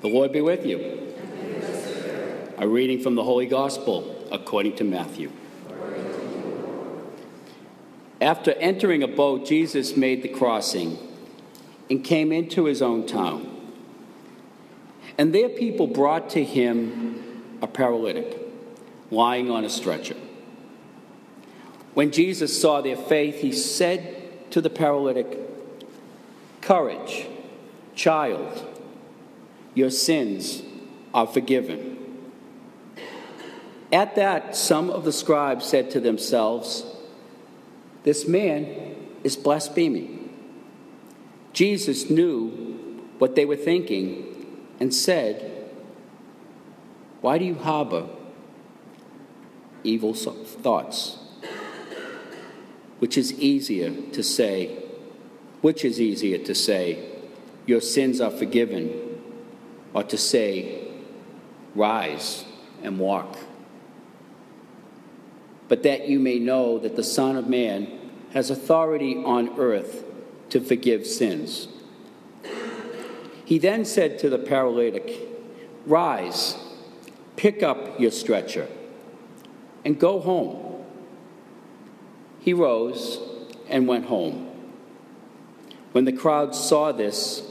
The 0.00 0.08
Lord 0.08 0.32
be 0.32 0.40
with 0.40 0.64
you. 0.64 1.14
A 2.56 2.66
reading 2.66 3.00
from 3.00 3.16
the 3.16 3.24
Holy 3.24 3.46
Gospel 3.46 4.26
according 4.32 4.76
to 4.76 4.84
Matthew. 4.84 5.30
After 8.20 8.52
entering 8.52 9.02
a 9.02 9.08
boat, 9.08 9.46
Jesus 9.46 9.96
made 9.96 10.22
the 10.22 10.28
crossing 10.28 10.98
and 11.90 12.02
came 12.02 12.32
into 12.32 12.64
his 12.64 12.80
own 12.80 13.06
town. 13.06 13.46
And 15.18 15.34
there 15.34 15.50
people 15.50 15.86
brought 15.86 16.30
to 16.30 16.44
him 16.44 17.58
a 17.60 17.66
paralytic 17.66 18.38
lying 19.10 19.50
on 19.50 19.64
a 19.64 19.70
stretcher. 19.70 20.16
When 21.92 22.10
Jesus 22.10 22.58
saw 22.58 22.80
their 22.80 22.96
faith, 22.96 23.40
he 23.40 23.52
said 23.52 24.50
to 24.52 24.62
the 24.62 24.70
paralytic, 24.70 25.38
Courage, 26.62 27.26
child, 27.94 28.66
your 29.74 29.90
sins 29.90 30.62
are 31.14 31.26
forgiven. 31.26 31.98
At 33.92 34.14
that, 34.16 34.54
some 34.54 34.90
of 34.90 35.04
the 35.04 35.12
scribes 35.12 35.64
said 35.64 35.90
to 35.92 36.00
themselves, 36.00 36.84
This 38.04 38.26
man 38.26 38.96
is 39.24 39.36
blaspheming. 39.36 40.20
Jesus 41.52 42.08
knew 42.08 42.48
what 43.18 43.34
they 43.34 43.44
were 43.44 43.56
thinking 43.56 44.56
and 44.78 44.94
said, 44.94 45.68
Why 47.20 47.38
do 47.38 47.44
you 47.44 47.56
harbor 47.56 48.08
evil 49.82 50.14
thoughts? 50.14 51.18
Which 53.00 53.18
is 53.18 53.32
easier 53.40 53.90
to 54.12 54.22
say, 54.22 54.76
which 55.62 55.84
is 55.84 56.00
easier 56.00 56.38
to 56.38 56.54
say, 56.54 57.10
Your 57.66 57.80
sins 57.80 58.20
are 58.20 58.30
forgiven, 58.30 59.09
or 59.94 60.02
to 60.04 60.16
say, 60.16 60.88
Rise 61.74 62.44
and 62.82 62.98
walk? 62.98 63.38
But 65.68 65.82
that 65.84 66.08
you 66.08 66.18
may 66.18 66.38
know 66.38 66.78
that 66.78 66.96
the 66.96 67.04
Son 67.04 67.36
of 67.36 67.48
Man 67.48 67.98
has 68.32 68.50
authority 68.50 69.16
on 69.16 69.58
earth 69.58 70.04
to 70.50 70.60
forgive 70.60 71.06
sins. 71.06 71.68
He 73.44 73.58
then 73.58 73.84
said 73.84 74.18
to 74.20 74.30
the 74.30 74.38
paralytic, 74.38 75.28
Rise, 75.86 76.56
pick 77.36 77.62
up 77.62 77.98
your 77.98 78.10
stretcher, 78.10 78.68
and 79.84 79.98
go 79.98 80.20
home. 80.20 80.84
He 82.40 82.52
rose 82.52 83.18
and 83.68 83.86
went 83.88 84.06
home. 84.06 84.48
When 85.92 86.04
the 86.04 86.12
crowd 86.12 86.54
saw 86.54 86.92
this, 86.92 87.42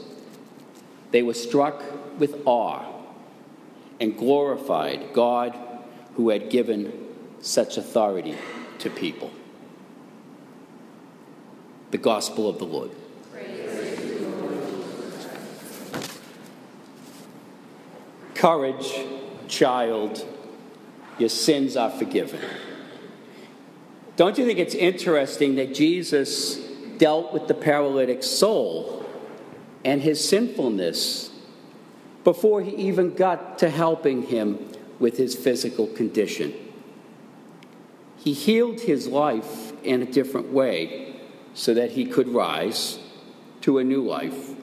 they 1.10 1.22
were 1.22 1.34
struck 1.34 1.82
with 2.20 2.42
awe 2.44 2.84
and 3.98 4.16
glorified 4.16 5.12
God 5.12 5.58
who 6.14 6.28
had 6.28 6.50
given 6.50 6.92
such 7.40 7.76
authority 7.76 8.36
to 8.78 8.90
people. 8.90 9.32
The 11.90 11.98
Gospel 11.98 12.48
of 12.48 12.58
the 12.58 12.66
Lord. 12.66 12.90
Courage, 18.34 19.06
child, 19.48 20.26
your 21.18 21.28
sins 21.28 21.76
are 21.76 21.90
forgiven. 21.90 22.40
Don't 24.16 24.38
you 24.38 24.46
think 24.46 24.58
it's 24.58 24.74
interesting 24.74 25.56
that 25.56 25.74
Jesus 25.74 26.56
dealt 26.98 27.32
with 27.32 27.48
the 27.48 27.54
paralytic 27.54 28.22
soul 28.22 29.06
and 29.84 30.02
his 30.02 30.26
sinfulness 30.26 31.30
before 32.24 32.62
he 32.62 32.72
even 32.76 33.14
got 33.14 33.58
to 33.58 33.70
helping 33.70 34.24
him 34.24 34.58
with 34.98 35.16
his 35.16 35.34
physical 35.34 35.86
condition? 35.86 36.54
He 38.16 38.32
healed 38.32 38.80
his 38.80 39.06
life 39.06 39.72
in 39.82 40.02
a 40.02 40.06
different 40.06 40.52
way 40.52 41.16
so 41.54 41.74
that 41.74 41.92
he 41.92 42.04
could 42.04 42.28
rise 42.28 42.98
to 43.62 43.78
a 43.78 43.84
new 43.84 44.02
life 44.02 44.54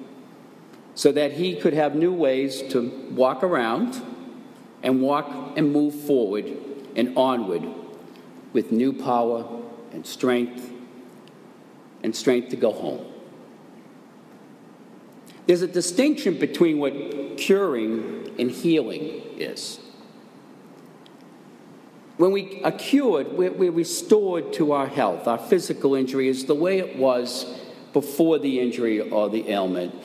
so 0.97 1.11
that 1.11 1.33
he 1.33 1.55
could 1.55 1.75
have 1.75 1.93
new 1.93 2.11
ways 2.11 2.63
to 2.63 2.89
walk 3.11 3.43
around 3.43 4.01
and 4.81 4.99
walk 4.99 5.55
and 5.55 5.71
move 5.71 5.93
forward 5.93 6.51
and 6.95 7.15
onward 7.15 7.63
with 8.51 8.71
new 8.71 8.91
power 8.91 9.45
and 9.91 10.03
strength 10.07 10.71
and 12.01 12.15
strength 12.15 12.49
to 12.49 12.55
go 12.55 12.71
home. 12.71 13.05
There's 15.47 15.61
a 15.61 15.67
distinction 15.67 16.37
between 16.37 16.77
what 16.79 17.37
curing 17.37 18.35
and 18.37 18.51
healing 18.51 19.21
is. 19.37 19.79
When 22.17 22.31
we 22.31 22.61
are 22.63 22.71
cured, 22.71 23.33
we're, 23.33 23.51
we're 23.51 23.71
restored 23.71 24.53
to 24.53 24.73
our 24.73 24.87
health. 24.87 25.27
Our 25.27 25.37
physical 25.37 25.95
injury 25.95 26.27
is 26.27 26.45
the 26.45 26.55
way 26.55 26.79
it 26.79 26.97
was 26.97 27.45
before 27.93 28.39
the 28.39 28.59
injury 28.59 28.99
or 28.99 29.29
the 29.29 29.49
ailment 29.49 29.95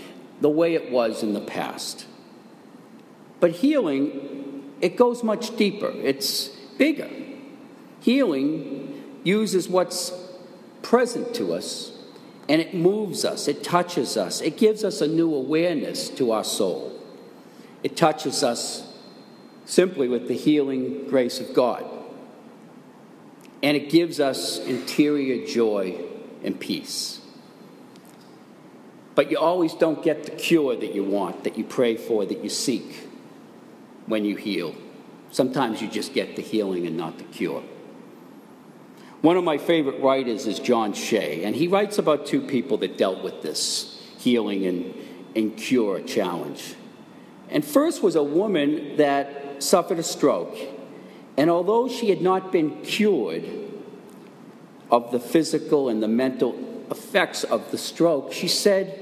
the 0.42 0.50
way 0.50 0.74
it 0.74 0.90
was 0.90 1.22
in 1.22 1.32
the 1.32 1.40
past. 1.40 2.04
But 3.40 3.52
healing, 3.52 4.72
it 4.80 4.96
goes 4.96 5.22
much 5.22 5.56
deeper, 5.56 5.90
it's 5.90 6.48
bigger. 6.76 7.08
Healing 8.00 9.20
uses 9.22 9.68
what's 9.68 10.12
present 10.82 11.34
to 11.36 11.54
us 11.54 11.91
and 12.48 12.60
it 12.60 12.74
moves 12.74 13.24
us, 13.24 13.48
it 13.48 13.62
touches 13.62 14.16
us, 14.16 14.40
it 14.40 14.56
gives 14.56 14.84
us 14.84 15.00
a 15.00 15.06
new 15.06 15.34
awareness 15.34 16.08
to 16.10 16.32
our 16.32 16.44
soul. 16.44 16.98
It 17.82 17.96
touches 17.96 18.42
us 18.42 18.88
simply 19.64 20.08
with 20.08 20.28
the 20.28 20.34
healing 20.34 21.08
grace 21.08 21.40
of 21.40 21.54
God. 21.54 21.84
And 23.62 23.76
it 23.76 23.90
gives 23.90 24.18
us 24.18 24.58
interior 24.58 25.46
joy 25.46 26.00
and 26.42 26.58
peace. 26.58 27.20
But 29.14 29.30
you 29.30 29.38
always 29.38 29.74
don't 29.74 30.02
get 30.02 30.24
the 30.24 30.30
cure 30.30 30.74
that 30.74 30.94
you 30.94 31.04
want, 31.04 31.44
that 31.44 31.58
you 31.58 31.64
pray 31.64 31.96
for, 31.96 32.24
that 32.24 32.42
you 32.42 32.48
seek 32.48 33.08
when 34.06 34.24
you 34.24 34.36
heal. 34.36 34.74
Sometimes 35.30 35.80
you 35.80 35.88
just 35.88 36.12
get 36.12 36.34
the 36.34 36.42
healing 36.42 36.86
and 36.86 36.96
not 36.96 37.18
the 37.18 37.24
cure. 37.24 37.62
One 39.22 39.36
of 39.36 39.44
my 39.44 39.56
favorite 39.56 40.00
writers 40.00 40.48
is 40.48 40.58
John 40.58 40.92
Shea, 40.94 41.44
and 41.44 41.54
he 41.54 41.68
writes 41.68 41.96
about 41.96 42.26
two 42.26 42.40
people 42.40 42.76
that 42.78 42.98
dealt 42.98 43.22
with 43.22 43.40
this 43.40 44.02
healing 44.18 44.66
and, 44.66 44.94
and 45.36 45.56
cure 45.56 46.00
challenge. 46.00 46.74
And 47.48 47.64
first 47.64 48.02
was 48.02 48.16
a 48.16 48.22
woman 48.22 48.96
that 48.96 49.62
suffered 49.62 50.00
a 50.00 50.02
stroke, 50.02 50.56
and 51.36 51.48
although 51.48 51.88
she 51.88 52.10
had 52.10 52.20
not 52.20 52.50
been 52.50 52.82
cured 52.82 53.44
of 54.90 55.12
the 55.12 55.20
physical 55.20 55.88
and 55.88 56.02
the 56.02 56.08
mental 56.08 56.84
effects 56.90 57.44
of 57.44 57.70
the 57.70 57.78
stroke, 57.78 58.32
she 58.32 58.48
said, 58.48 58.98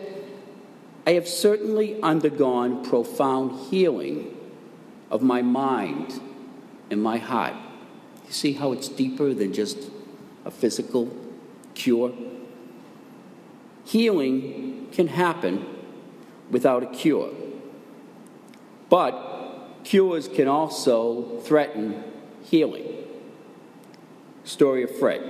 I 1.06 1.12
have 1.12 1.26
certainly 1.26 2.00
undergone 2.02 2.84
profound 2.84 3.70
healing 3.70 4.36
of 5.10 5.22
my 5.22 5.40
mind 5.40 6.20
and 6.90 7.02
my 7.02 7.16
heart. 7.16 7.54
You 8.26 8.32
see 8.32 8.52
how 8.52 8.72
it's 8.72 8.88
deeper 8.88 9.32
than 9.32 9.54
just 9.54 9.78
a 10.44 10.50
physical 10.50 11.14
cure? 11.74 12.12
Healing 13.84 14.88
can 14.92 15.08
happen 15.08 15.66
without 16.50 16.82
a 16.82 16.86
cure. 16.86 17.32
But 18.88 19.82
cures 19.84 20.28
can 20.28 20.48
also 20.48 21.38
threaten 21.40 22.02
healing. 22.42 22.86
Story 24.44 24.82
of 24.82 24.98
Fred, 24.98 25.22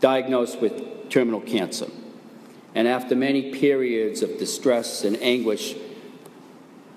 diagnosed 0.00 0.60
with 0.60 1.10
terminal 1.10 1.40
cancer. 1.40 1.86
And 2.74 2.88
after 2.88 3.14
many 3.14 3.52
periods 3.52 4.22
of 4.22 4.38
distress 4.38 5.04
and 5.04 5.16
anguish, 5.22 5.76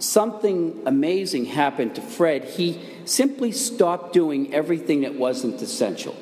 something 0.06 0.81
amazing 0.86 1.46
happened 1.46 1.96
to 1.96 2.02
Fred. 2.02 2.46
He 2.46 2.80
simply 3.06 3.52
stopped 3.52 4.13
doing 4.13 4.54
everything 4.54 5.02
that 5.02 5.16
wasn't 5.16 5.62
essential. 5.62 6.16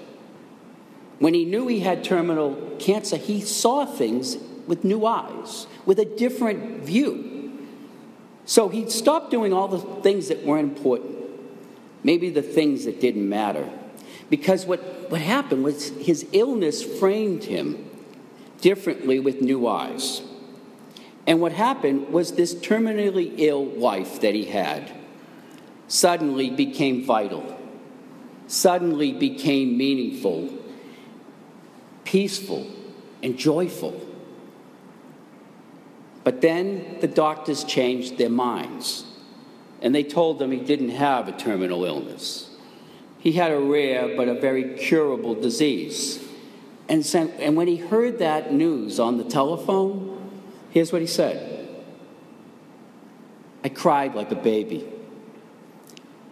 When 1.20 1.34
he 1.34 1.46
knew 1.46 1.68
he 1.68 1.82
had 1.82 2.04
terminal 2.04 2.76
cancer, 2.80 3.18
he 3.18 3.42
saw 3.42 3.86
things 3.86 4.38
with 4.68 4.84
new 4.84 5.06
eyes, 5.06 5.68
with 5.86 6.00
a 6.00 6.06
different 6.06 6.84
view. 6.84 7.68
So 8.46 8.70
he 8.70 8.90
stopped 8.90 9.32
doing 9.32 9.54
all 9.54 9.68
the 9.68 9.80
things 10.02 10.28
that 10.28 10.44
weren't 10.44 10.78
important, 10.78 11.16
maybe 12.04 12.30
the 12.30 12.42
things 12.42 12.86
that 12.86 13.00
didn't 13.00 13.28
matter. 13.28 13.70
Because 14.30 14.66
what, 14.66 14.80
what 15.10 15.22
happened 15.22 15.64
was 15.64 15.90
his 15.90 16.26
illness 16.32 16.84
framed 16.84 17.46
him 17.46 17.90
differently 18.62 19.20
with 19.20 19.42
new 19.42 19.68
eyes. 19.68 20.22
And 21.26 21.40
what 21.40 21.54
happened 21.54 22.10
was 22.10 22.34
this 22.34 22.54
terminally 22.54 23.34
ill 23.38 23.64
wife 23.64 24.22
that 24.22 24.36
he 24.36 24.46
had 24.46 24.92
suddenly 25.88 26.50
became 26.50 27.06
vital, 27.06 27.58
suddenly 28.48 29.14
became 29.14 29.78
meaningful, 29.78 30.50
peaceful, 32.04 32.68
and 33.22 33.38
joyful. 33.38 34.00
But 36.24 36.42
then 36.42 36.98
the 37.00 37.08
doctors 37.08 37.64
changed 37.64 38.18
their 38.18 38.30
minds 38.30 39.06
and 39.82 39.94
they 39.94 40.04
told 40.04 40.42
him 40.42 40.52
he 40.52 40.60
didn't 40.60 40.90
have 40.90 41.28
a 41.28 41.34
terminal 41.34 41.84
illness. 41.84 42.50
He 43.20 43.34
had 43.34 43.52
a 43.52 43.60
rare 43.60 44.16
but 44.16 44.28
a 44.28 44.34
very 44.34 44.76
curable 44.78 45.36
disease. 45.36 46.20
And, 46.90 47.06
and 47.16 47.56
when 47.56 47.68
he 47.68 47.78
heard 47.78 48.20
that 48.20 48.54
news 48.54 49.00
on 49.00 49.18
the 49.18 49.24
telephone, 49.24 50.03
here's 50.74 50.92
what 50.92 51.02
he 51.02 51.08
said. 51.08 51.70
I 53.64 53.70
cried 53.70 54.16
like 54.16 54.32
a 54.32 54.36
baby 54.36 54.92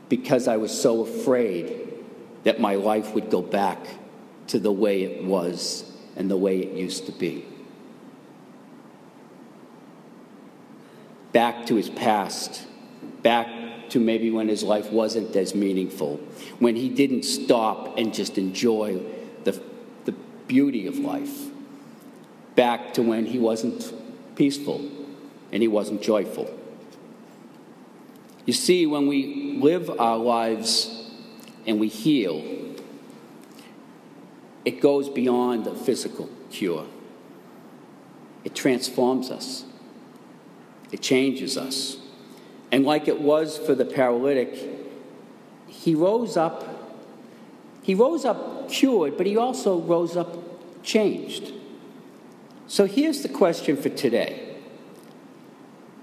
because 0.09 0.47
I 0.47 0.57
was 0.57 0.77
so 0.77 1.03
afraid 1.03 1.93
that 2.43 2.59
my 2.59 2.75
life 2.75 3.13
would 3.13 3.29
go 3.29 3.41
back 3.41 3.77
to 4.47 4.59
the 4.59 4.71
way 4.71 5.03
it 5.03 5.23
was 5.23 5.89
and 6.17 6.29
the 6.29 6.35
way 6.35 6.59
it 6.59 6.75
used 6.75 7.05
to 7.05 7.11
be. 7.11 7.45
Back 11.31 11.67
to 11.67 11.75
his 11.75 11.89
past, 11.89 12.65
back 13.21 13.47
to 13.89 13.99
maybe 13.99 14.31
when 14.31 14.49
his 14.49 14.63
life 14.63 14.91
wasn't 14.91 15.35
as 15.35 15.53
meaningful, 15.53 16.17
when 16.57 16.75
he 16.75 16.89
didn't 16.89 17.23
stop 17.23 17.97
and 17.97 18.11
just 18.13 18.39
enjoy 18.39 19.01
the, 19.43 19.61
the 20.05 20.13
beauty 20.47 20.87
of 20.87 20.97
life, 20.97 21.47
back 22.55 22.95
to 22.95 23.03
when 23.03 23.27
he 23.27 23.37
wasn't 23.37 23.93
peaceful 24.41 24.81
and 25.51 25.61
he 25.61 25.67
wasn't 25.67 26.01
joyful. 26.01 26.49
You 28.47 28.53
see, 28.53 28.87
when 28.87 29.05
we 29.05 29.59
live 29.61 29.87
our 29.99 30.17
lives 30.17 31.11
and 31.67 31.79
we 31.79 31.87
heal, 31.87 32.41
it 34.65 34.81
goes 34.81 35.09
beyond 35.09 35.65
the 35.65 35.75
physical 35.75 36.27
cure. 36.49 36.87
It 38.43 38.55
transforms 38.55 39.29
us, 39.29 39.63
it 40.91 41.03
changes 41.03 41.55
us. 41.55 41.97
And 42.71 42.83
like 42.83 43.07
it 43.07 43.21
was 43.21 43.59
for 43.59 43.75
the 43.75 43.85
paralytic, 43.85 44.57
he 45.67 45.93
rose 45.93 46.35
up. 46.35 46.67
He 47.83 47.93
rose 47.93 48.25
up 48.25 48.71
cured, 48.71 49.17
but 49.17 49.27
he 49.27 49.37
also 49.37 49.79
rose 49.79 50.17
up 50.17 50.35
changed. 50.81 51.60
So 52.71 52.85
here's 52.85 53.21
the 53.21 53.27
question 53.27 53.75
for 53.75 53.89
today 53.89 54.55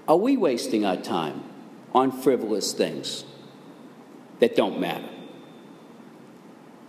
Are 0.07 0.17
we 0.17 0.37
wasting 0.37 0.85
our 0.85 0.97
time 0.97 1.43
on 1.95 2.11
frivolous 2.11 2.73
things 2.73 3.25
that 4.37 4.55
don't 4.55 4.79
matter? 4.79 5.09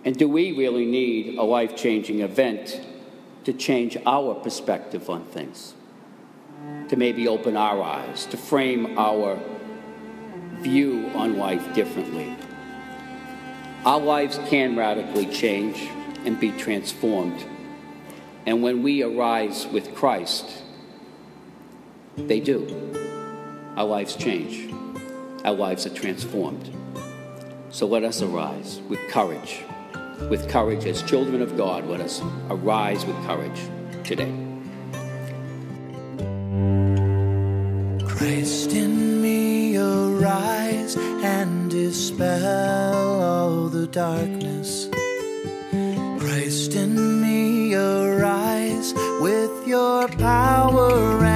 And 0.04 0.18
do 0.18 0.28
we 0.28 0.52
really 0.52 0.84
need 0.84 1.38
a 1.38 1.42
life 1.42 1.76
changing 1.76 2.20
event 2.20 2.78
to 3.44 3.54
change 3.54 3.96
our 4.04 4.34
perspective 4.34 5.08
on 5.08 5.24
things? 5.24 5.72
To 6.90 6.96
maybe 6.96 7.26
open 7.26 7.56
our 7.56 7.82
eyes, 7.82 8.26
to 8.26 8.36
frame 8.36 8.98
our 8.98 9.40
view 10.58 11.10
on 11.14 11.38
life 11.38 11.72
differently. 11.72 12.36
Our 13.86 14.00
lives 14.00 14.38
can 14.46 14.76
radically 14.76 15.24
change 15.24 15.80
and 16.26 16.38
be 16.38 16.52
transformed. 16.52 17.42
And 18.50 18.64
when 18.64 18.82
we 18.82 19.04
arise 19.04 19.68
with 19.68 19.94
Christ, 19.94 20.44
they 22.16 22.40
do. 22.40 22.58
Our 23.76 23.84
lives 23.84 24.16
change, 24.16 24.74
our 25.44 25.54
lives 25.54 25.86
are 25.86 25.94
transformed. 25.94 26.68
So 27.70 27.86
let 27.86 28.02
us 28.02 28.22
arise 28.22 28.80
with 28.88 28.98
courage 29.08 29.62
with 30.28 30.48
courage 30.48 30.84
as 30.84 31.02
children 31.02 31.40
of 31.40 31.56
God. 31.56 31.86
Let 31.86 32.00
us 32.00 32.20
arise 32.48 33.06
with 33.06 33.16
courage 33.24 33.60
today. 34.04 34.32
Christ 38.06 38.72
in 38.72 39.22
me, 39.22 39.76
arise 39.76 40.96
and 40.96 41.70
dispel 41.70 43.22
all 43.22 43.68
the 43.68 43.86
darkness. 43.86 44.88
Christ 46.18 46.74
in 46.74 47.09
your 49.70 50.08
power 50.08 51.29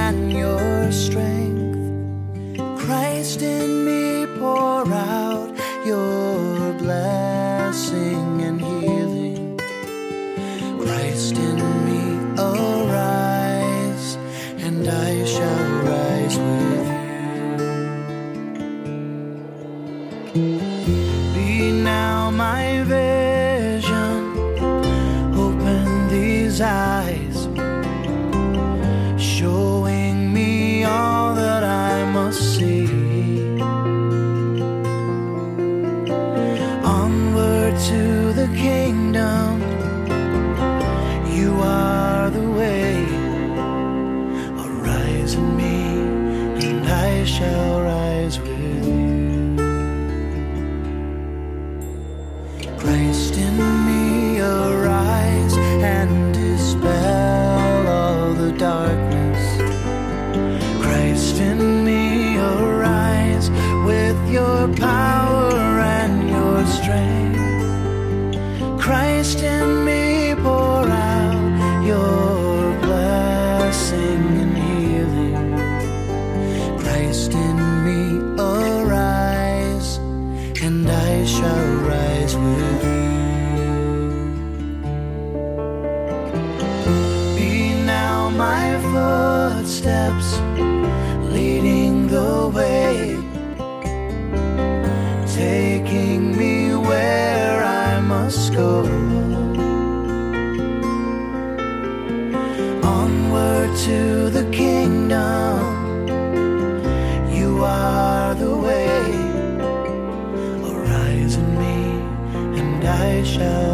show. 113.25 113.64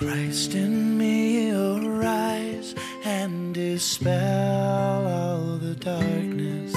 Christ 0.00 0.54
in 0.54 0.96
me, 0.96 1.50
arise 1.52 2.74
and 3.04 3.52
dispel 3.52 5.06
all 5.06 5.58
the 5.58 5.74
darkness. 5.74 6.72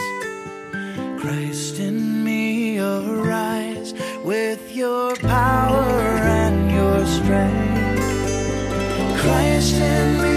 Christ 1.22 1.80
in 1.80 2.22
me, 2.26 2.80
arise 2.80 3.94
with 4.26 4.76
your 4.76 5.16
power 5.16 6.02
and 6.44 6.70
your 6.70 7.06
strength. 7.06 8.02
Christ 9.22 9.76
in 9.76 10.22
me. 10.22 10.33